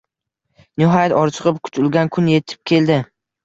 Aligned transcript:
Nihoyat, 0.83 1.15
orziqib 1.19 1.61
kutilgan 1.69 2.13
kun 2.19 2.33
etib 2.41 2.65
keldi 2.75 3.01